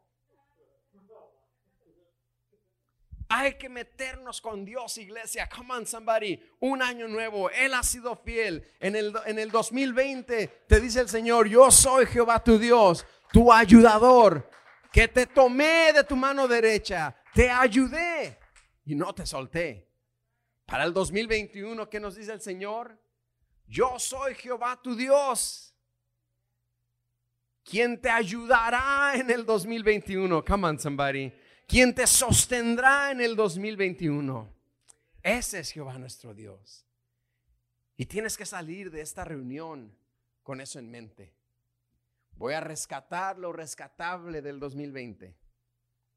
[3.33, 5.49] Hay que meternos con Dios, iglesia.
[5.49, 6.43] Come on, somebody.
[6.59, 7.49] Un año nuevo.
[7.49, 8.69] Él ha sido fiel.
[8.81, 13.53] En el, en el 2020 te dice el Señor, yo soy Jehová tu Dios, tu
[13.53, 14.51] ayudador,
[14.93, 18.37] que te tomé de tu mano derecha, te ayudé
[18.85, 19.89] y no te solté.
[20.67, 23.01] Para el 2021, ¿qué nos dice el Señor?
[23.69, 25.73] Yo soy Jehová tu Dios.
[27.63, 30.45] ¿Quién te ayudará en el 2021?
[30.45, 31.33] Come on, somebody.
[31.71, 34.53] ¿Quién te sostendrá en el 2021?
[35.23, 36.85] Ese es Jehová nuestro Dios.
[37.97, 39.97] Y tienes que salir de esta reunión
[40.43, 41.33] con eso en mente.
[42.33, 45.33] Voy a rescatar lo rescatable del 2020.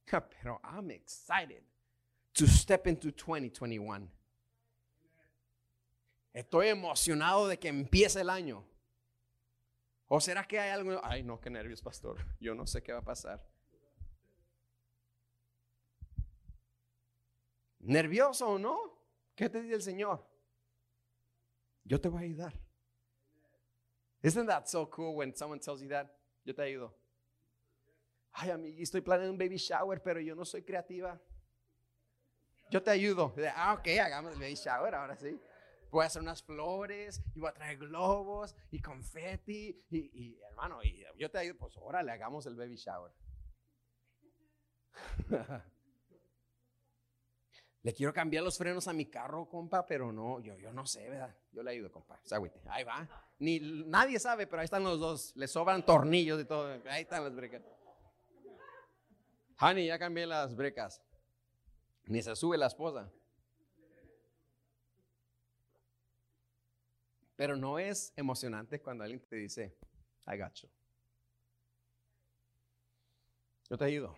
[0.05, 1.61] Pero I'm excited
[2.31, 4.09] to step into 2021.
[6.33, 8.65] Estoy emocionado de que empiece el año.
[10.07, 10.99] ¿O será que hay algo?
[11.03, 12.25] Ay, no, qué nervios, pastor.
[12.39, 13.52] Yo no sé qué va a pasar.
[17.83, 18.77] ¿Nervioso o no?
[19.35, 20.27] ¿Qué te dice el Señor?
[21.83, 22.53] Yo te voy a ayudar.
[24.21, 26.07] Isn't that so cool when someone tells you that?
[26.45, 26.95] Yo te ayudo.
[28.31, 31.21] Ay, amigo, estoy planeando un baby shower, pero yo no soy creativa.
[32.71, 33.33] Yo te ayudo.
[33.55, 35.39] Ah, ok, hagamos el baby shower, ahora sí
[35.93, 41.05] voy a hacer unas flores y voy a traer globos y confeti y, hermano, y
[41.17, 43.13] yo te digo, pues órale, hagamos el baby shower.
[47.83, 51.09] le quiero cambiar los frenos a mi carro, compa, pero no, yo, yo no sé,
[51.09, 51.35] ¿verdad?
[51.51, 52.17] Yo le ayudo, compa.
[52.69, 53.07] Ahí va.
[53.39, 55.35] Ni, nadie sabe, pero ahí están los dos.
[55.35, 56.81] Le sobran tornillos y todo.
[56.89, 57.61] Ahí están las brecas.
[59.59, 61.01] Honey, ya cambié las brecas.
[62.05, 63.11] Ni se sube la esposa.
[67.35, 69.75] Pero no es emocionante cuando alguien te dice,
[70.25, 70.69] I got you.
[73.69, 74.15] Yo te ayudo.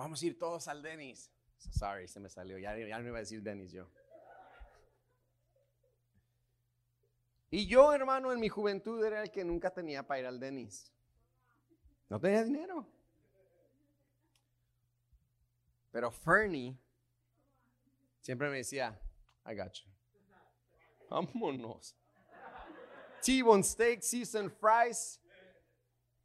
[0.00, 1.30] Vamos a ir todos al Denis.
[1.58, 2.56] Sorry, se me salió.
[2.56, 3.86] Ya, ya iba a decir Denis yo.
[7.50, 10.90] Y yo, hermano, en mi juventud era el que nunca tenía para ir al Denis.
[12.08, 12.86] No tenía dinero.
[15.92, 16.78] Pero Fernie
[18.22, 18.98] siempre me decía,
[19.44, 19.90] I got you.
[21.10, 21.94] Vámonos.
[23.20, 25.20] T-bone steak, seasoned fries,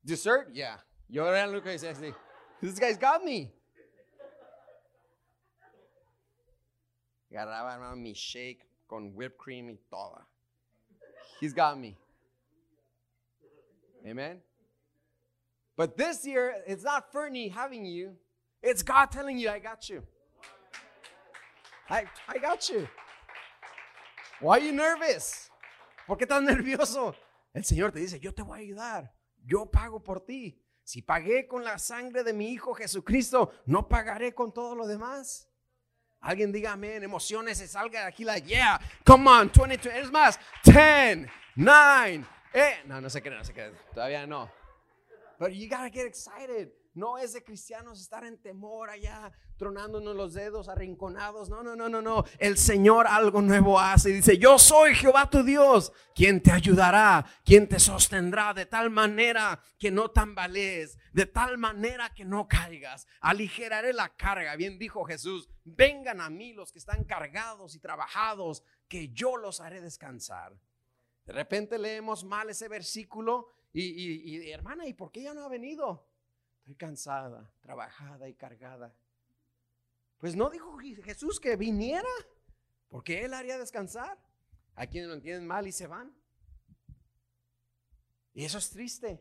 [0.02, 0.82] dessert, yeah.
[1.10, 2.16] Yo era lo que decía así.
[2.62, 3.54] This guy's got me.
[7.36, 10.26] Agarraba hermano, mi shake con whipped cream y toda.
[11.42, 11.98] He's got me.
[14.08, 14.40] Amen.
[15.76, 18.16] But this year, it's not Fernie having you,
[18.64, 20.04] it's God telling you, I got you.
[21.90, 22.88] I, I got you.
[24.40, 25.50] Why are you nervous?
[26.08, 27.16] ¿Por qué estás nervioso?
[27.54, 29.10] El Señor te dice, yo te voy a ayudar.
[29.46, 30.58] Yo pago por ti.
[30.84, 35.50] Si pagué con la sangre de mi Hijo Jesucristo, no pagaré con todo lo demás.
[36.26, 40.40] Alguien diga amén, emociones, se salga de aquí la, yeah, come on, 22, es más,
[40.64, 42.82] 10, 9, eh.
[42.86, 44.50] No, no se cree, no se cree, todavía no.
[45.38, 46.72] But you gotta get excited.
[46.96, 51.50] No es de cristianos estar en temor allá, tronándonos los dedos, arrinconados.
[51.50, 52.24] No, no, no, no, no.
[52.40, 54.12] El Señor algo nuevo hace.
[54.12, 59.62] Dice, yo soy Jehová tu Dios, quien te ayudará, quien te sostendrá de tal manera
[59.78, 63.08] que no tambalees, de tal manera que no caigas.
[63.20, 64.56] Aligeraré la carga.
[64.56, 69.60] Bien dijo Jesús, vengan a mí los que están cargados y trabajados, que yo los
[69.60, 70.58] haré descansar.
[71.26, 75.44] De repente leemos mal ese versículo y, y, y hermana, ¿y por qué ya no
[75.44, 76.08] ha venido?
[76.66, 78.92] Estoy cansada, trabajada y cargada.
[80.18, 82.10] Pues no dijo Jesús que viniera,
[82.90, 84.18] porque Él haría descansar.
[84.74, 86.12] Hay quienes lo entienden mal y se van.
[88.34, 89.20] Y eso es triste,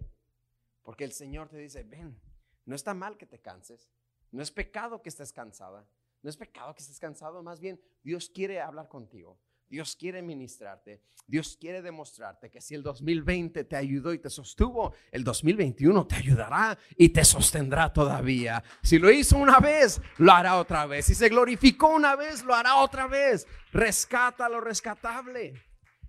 [0.82, 2.18] porque el Señor te dice, ven,
[2.64, 3.90] no está mal que te canses,
[4.30, 5.86] no es pecado que estés cansada,
[6.22, 9.38] no es pecado que estés cansado, más bien Dios quiere hablar contigo.
[9.74, 11.02] Dios quiere ministrarte.
[11.26, 16.14] Dios quiere demostrarte que si el 2020 te ayudó y te sostuvo, el 2021 te
[16.14, 18.62] ayudará y te sostendrá todavía.
[18.84, 21.06] Si lo hizo una vez, lo hará otra vez.
[21.06, 23.48] Si se glorificó una vez, lo hará otra vez.
[23.72, 25.60] Rescata lo rescatable.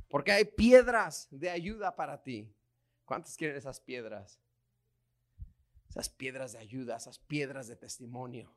[0.09, 2.55] Porque hay piedras de ayuda para ti.
[3.03, 4.39] ¿Cuántas quieren esas piedras?
[5.89, 8.55] Esas piedras de ayuda, esas piedras de testimonio.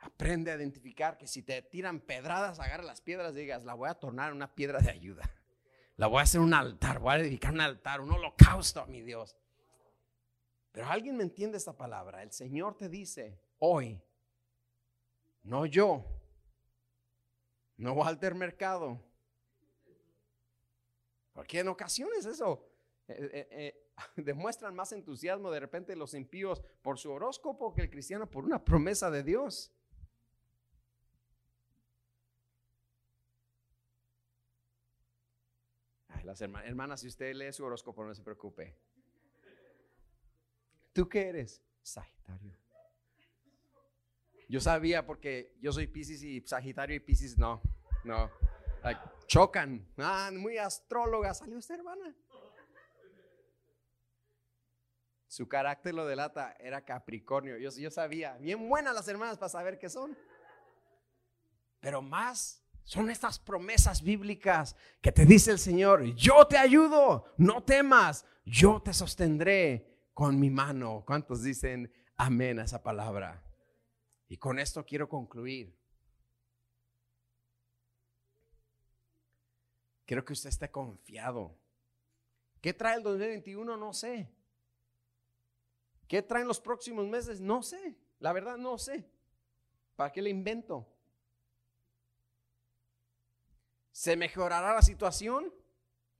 [0.00, 3.88] Aprende a identificar que si te tiran pedradas, agarra las piedras y digas, la voy
[3.88, 5.28] a tornar una piedra de ayuda.
[5.96, 9.02] La voy a hacer un altar, voy a dedicar un altar, un holocausto a mi
[9.02, 9.36] Dios.
[10.70, 12.22] Pero alguien me entiende esta palabra.
[12.22, 14.00] El Señor te dice, hoy,
[15.42, 16.04] no yo,
[17.76, 19.00] no Walter Mercado.
[21.32, 22.68] Porque en ocasiones eso
[23.08, 27.90] eh, eh, eh, demuestran más entusiasmo de repente los impíos por su horóscopo que el
[27.90, 29.72] cristiano por una promesa de Dios.
[36.28, 38.76] Las hermanas, si usted lee su horóscopo, no se preocupe.
[40.92, 41.62] ¿Tú qué eres?
[41.80, 42.54] Sagitario.
[44.46, 47.62] Yo sabía porque yo soy Pisces y Sagitario y Pisces no,
[48.04, 48.30] no.
[49.26, 49.88] chocan.
[49.96, 51.32] Ah, muy astróloga.
[51.32, 52.14] ¿Salió usted, hermana?
[55.28, 57.56] Su carácter lo delata, era Capricornio.
[57.56, 60.14] Yo, yo sabía, bien buenas las hermanas para saber qué son.
[61.80, 67.62] Pero más son estas promesas bíblicas que te dice el Señor, yo te ayudo, no
[67.62, 71.04] temas, yo te sostendré con mi mano.
[71.06, 73.44] ¿Cuántos dicen amén a esa palabra?
[74.26, 75.78] Y con esto quiero concluir.
[80.06, 81.58] Quiero que usted esté confiado.
[82.62, 83.76] ¿Qué trae el 2021?
[83.76, 84.32] No sé.
[86.08, 87.38] ¿Qué traen los próximos meses?
[87.38, 87.98] No sé.
[88.18, 89.06] La verdad no sé.
[89.94, 90.88] ¿Para qué le invento?
[93.98, 95.52] ¿Se mejorará la situación?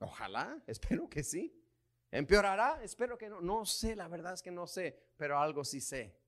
[0.00, 1.54] Ojalá, espero que sí.
[2.10, 2.82] ¿Empeorará?
[2.82, 3.40] Espero que no.
[3.40, 6.18] No sé, la verdad es que no sé, pero algo sí sé.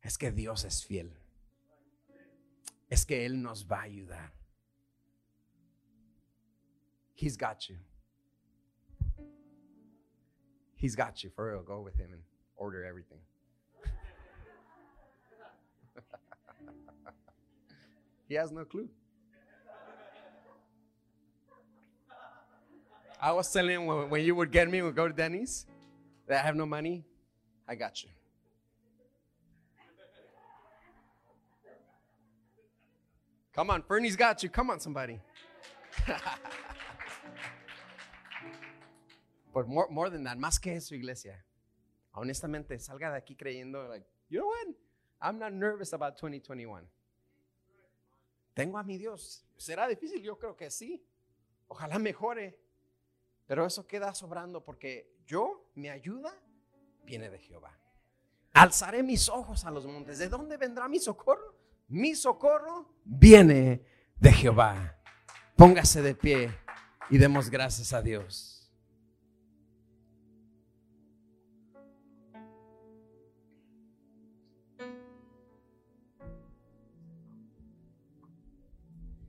[0.00, 1.18] Es que Dios es fiel.
[2.88, 4.32] Es que Él nos va a ayudar.
[7.16, 7.78] He's got you.
[10.76, 11.30] He's got you.
[11.30, 12.22] For real, go with Him and
[12.54, 13.18] order everything.
[18.28, 18.88] he has no clue.
[23.24, 25.64] I was telling when, when you would get me, we go to Denny's,
[26.26, 27.04] that I have no money.
[27.68, 28.08] I got you.
[33.54, 34.48] Come on, Fernie's got you.
[34.48, 35.20] Come on, somebody.
[39.54, 41.36] but more, more than that, más que eso, iglesia.
[42.14, 44.66] Honestamente, salga de aquí creyendo, like, you know what?
[45.20, 46.82] I'm not nervous about 2021.
[48.56, 49.44] Tengo a mi Dios.
[49.56, 50.20] ¿Será difícil?
[50.24, 51.00] Yo creo que sí.
[51.68, 52.58] Ojalá mejore.
[53.46, 56.32] Pero eso queda sobrando porque yo, mi ayuda,
[57.04, 57.78] viene de Jehová.
[58.52, 60.18] Alzaré mis ojos a los montes.
[60.18, 61.56] ¿De dónde vendrá mi socorro?
[61.88, 63.84] Mi socorro viene
[64.16, 64.98] de Jehová.
[65.56, 66.54] Póngase de pie
[67.10, 68.70] y demos gracias a Dios.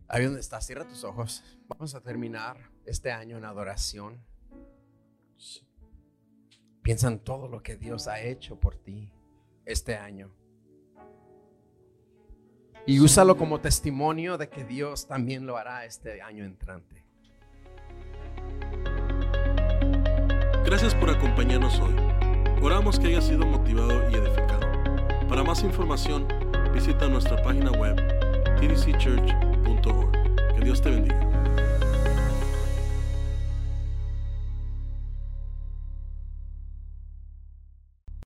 [0.07, 1.43] Ahí donde estás, cierra tus ojos.
[1.68, 4.23] Vamos a terminar este año en adoración.
[6.81, 9.11] Piensa en todo lo que Dios ha hecho por ti
[9.65, 10.31] este año.
[12.86, 17.05] Y úsalo como testimonio de que Dios también lo hará este año entrante.
[20.65, 21.95] Gracias por acompañarnos hoy.
[22.61, 24.61] Oramos que haya sido motivado y edificado.
[25.29, 26.27] Para más información,
[26.73, 27.95] visita nuestra página web
[28.59, 30.11] tdcchurch.org.
[30.55, 31.32] Que Dios te bendiga.